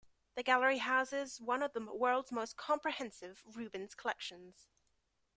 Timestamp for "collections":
3.93-4.67